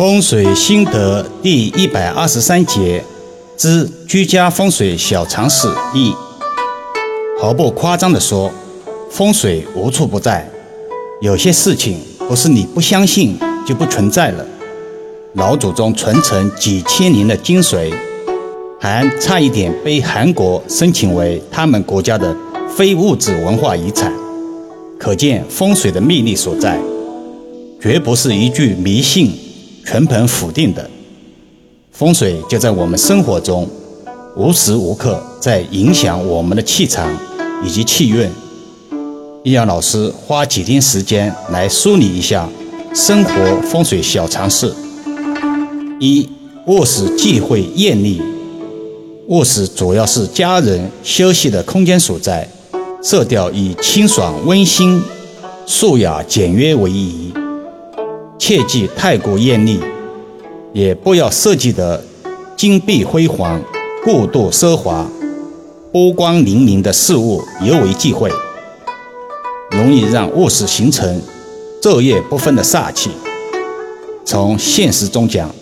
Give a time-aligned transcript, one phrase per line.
[0.00, 3.04] 风水心得第一百二十三节
[3.54, 6.10] 之居家风水小常识一。
[7.38, 8.50] 毫不夸张地说，
[9.10, 10.48] 风水无处不在。
[11.20, 13.36] 有些事情不是你不相信
[13.66, 14.46] 就不存在了。
[15.34, 17.92] 老祖宗传承几千年的精髓，
[18.80, 22.34] 还差一点被韩国申请为他们国家的
[22.74, 24.10] 非物质文化遗产。
[24.98, 26.80] 可见风水的魅力所在，
[27.78, 29.49] 绝不是一句迷信。
[29.90, 30.88] 全盘否定的
[31.90, 33.68] 风水就在我们生活中
[34.36, 37.12] 无时无刻在影响我们的气场
[37.64, 38.30] 以及气运。
[39.42, 42.48] 易阳老师花几天时间来梳理一下
[42.94, 44.72] 生活风水小常识：
[45.98, 46.28] 一、
[46.68, 48.22] 卧室忌讳艳丽。
[49.26, 52.48] 卧室主要是家人休息的空间所在，
[53.02, 55.02] 色调以清爽温馨、
[55.66, 57.32] 素雅简约为宜。
[58.40, 59.78] 切忌太过艳丽，
[60.72, 62.02] 也不要设计的
[62.56, 63.60] 金碧辉煌、
[64.02, 65.06] 过度奢华、
[65.92, 68.32] 波光粼粼的事物尤为忌讳，
[69.72, 71.20] 容易让卧室形成
[71.82, 73.10] 昼夜不分的煞气。
[74.24, 75.54] 从现实中讲，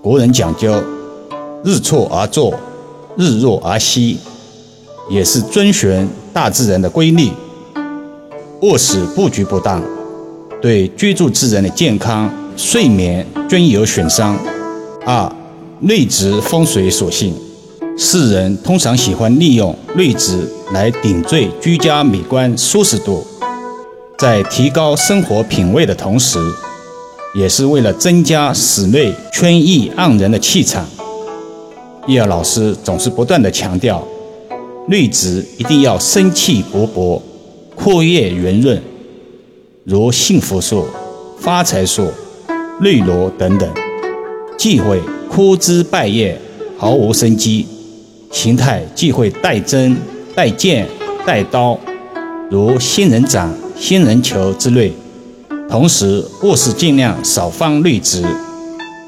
[0.00, 0.80] 国人讲究
[1.64, 2.54] 日出而作，
[3.16, 4.16] 日落而息，
[5.10, 7.30] 也是遵循大自然的规律。
[8.62, 9.82] 卧室布局不当。
[10.60, 14.38] 对居住之人的健康、睡眠均有损伤。
[15.06, 15.32] 二、
[15.80, 17.34] 绿植风水属性，
[17.96, 23.26] 世人通常喜欢利用绿植来点缀居家美观、舒适度，
[24.18, 26.38] 在提高生活品味的同时，
[27.34, 30.86] 也是为了增加室内春意盎然的气场。
[32.06, 34.06] 叶老师总是不断地强调，
[34.88, 37.18] 绿植一定要生气勃勃、
[37.74, 38.82] 阔叶圆润。
[39.84, 40.86] 如幸福树、
[41.38, 42.12] 发财树、
[42.80, 43.66] 绿萝等等，
[44.58, 46.38] 忌讳枯枝败叶、
[46.76, 47.66] 毫无生机，
[48.30, 49.96] 形态忌讳带针、
[50.34, 50.86] 带剑、
[51.24, 51.78] 带刀，
[52.50, 54.92] 如仙人掌、仙人球之类。
[55.70, 58.22] 同时，卧室尽量少放绿植，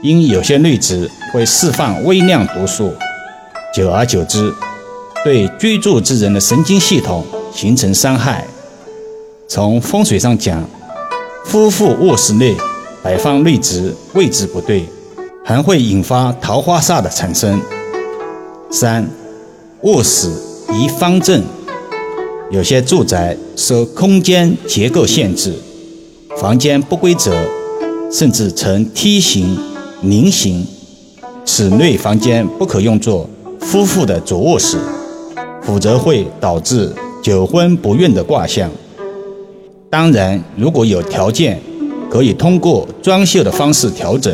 [0.02, 2.90] 因有些绿植会释放微量毒素，
[3.76, 4.50] 久而久之，
[5.22, 8.46] 对居住之人的神经系统形成伤害。
[9.54, 10.66] 从风水上讲，
[11.44, 12.56] 夫妇卧室内
[13.02, 14.82] 摆放绿植位置不对，
[15.44, 17.60] 还会引发桃花煞的产生。
[18.70, 19.06] 三，
[19.82, 20.30] 卧室
[20.72, 21.42] 宜方正。
[22.50, 25.52] 有些住宅受空间结构限制，
[26.38, 27.30] 房间不规则，
[28.10, 29.58] 甚至呈梯形、
[30.00, 30.66] 菱形，
[31.44, 33.28] 此类房间不可用作
[33.60, 34.78] 夫妇的主卧室，
[35.62, 36.90] 否则会导致
[37.22, 38.70] 久婚不孕的卦象。
[39.92, 41.60] 当然，如果有条件，
[42.10, 44.32] 可以通过装修的方式调整；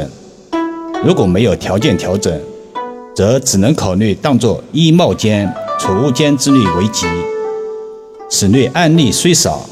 [1.05, 2.33] 如果没有条件调整，
[3.13, 7.07] 则只能考虑当作衣帽间、储物间之类为吉。
[8.31, 9.69] 此类案例虽少，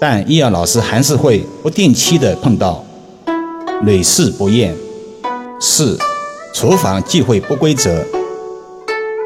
[0.00, 2.82] 但易阳老师还是会不定期的碰到，
[3.82, 4.74] 屡试不厌。
[5.60, 5.98] 四、
[6.54, 8.02] 厨房忌讳不规则，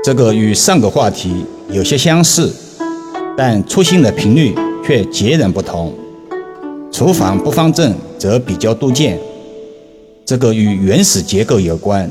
[0.03, 2.53] 这个与上个话题有些相似，
[3.37, 4.53] 但出现的频率
[4.85, 5.93] 却截然不同。
[6.93, 9.19] 厨房不方正则比较多见，
[10.25, 12.11] 这个与原始结构有关，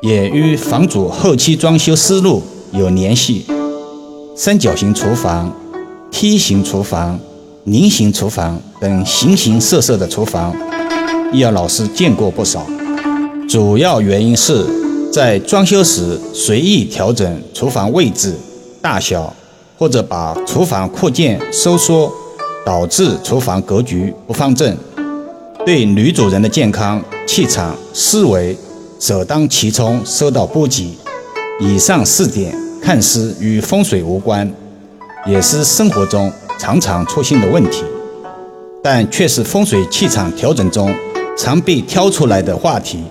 [0.00, 3.44] 也与房主后期装修思路有联系。
[4.34, 5.54] 三角形厨房、
[6.10, 7.20] 梯形厨房、
[7.64, 10.56] 菱形厨房等形形色色的厨房，
[11.32, 12.66] 易老师见过不少。
[13.48, 14.64] 主要原因是
[15.12, 18.34] 在装修时随意调整厨房位置、
[18.80, 19.34] 大小，
[19.82, 22.08] 或者把厨房扩建、收缩。
[22.64, 24.76] 导致厨房格局不方正，
[25.66, 28.56] 对女主人的健康、气场、思维
[29.00, 30.96] 首当其冲受到波及。
[31.58, 34.48] 以上四点看似与风水无关，
[35.26, 37.82] 也是生活中常常出现的问题，
[38.80, 40.94] 但却是风水气场调整中
[41.36, 43.02] 常被挑出来的话题，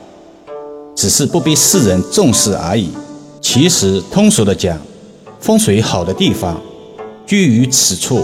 [0.96, 2.90] 只是不被世人重视而已。
[3.42, 4.80] 其实通俗的讲，
[5.42, 6.62] 风水好的地方，
[7.26, 8.24] 居于此处。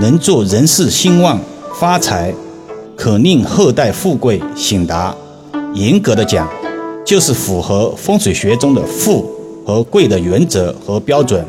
[0.00, 1.40] 能做人事兴旺
[1.74, 2.34] 发财，
[2.96, 5.14] 可令后代富贵显达。
[5.72, 6.48] 严格的讲，
[7.04, 9.30] 就是符合风水学中的富
[9.64, 11.44] 和贵的原则和标准，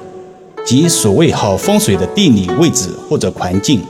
[0.63, 3.81] 即所谓好风水的地理位置或者环境。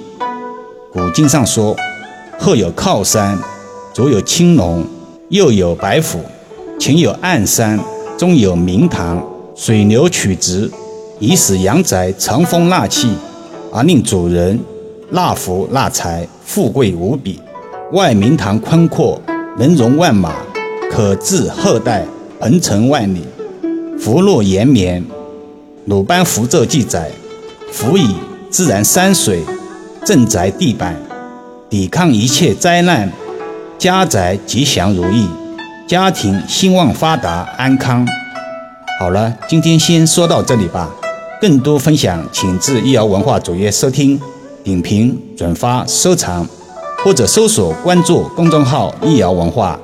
[0.91, 1.75] 古经上说
[2.39, 3.37] ：“后有靠山，
[3.93, 4.85] 左有青龙，
[5.29, 6.19] 右有白虎，
[6.79, 7.79] 前有暗山，
[8.17, 9.25] 中有明堂，
[9.55, 10.69] 水流曲直，
[11.19, 13.13] 以使阳宅藏风纳气。”
[13.71, 14.59] 而令主人
[15.11, 17.39] 纳福纳财，富贵无比。
[17.91, 19.21] 外明堂宽阔，
[19.59, 20.33] 能容万马，
[20.91, 22.03] 可治后代，
[22.39, 23.21] 鹏程万里，
[23.99, 25.05] 福禄延绵。
[25.85, 27.11] 鲁班符咒记载：
[27.71, 28.15] 辅以
[28.49, 29.43] 自然山水，
[30.03, 30.95] 镇宅地板，
[31.69, 33.11] 抵抗一切灾难，
[33.77, 35.27] 家宅吉祥如意，
[35.87, 38.07] 家庭兴旺发达安康。
[38.99, 40.89] 好了，今天先说到这里吧。
[41.41, 44.19] 更多分享，请至易瑶文化主页收听、
[44.61, 46.45] 点评、转发、收藏，
[47.03, 49.79] 或者搜索关注公众号“易瑶文化”。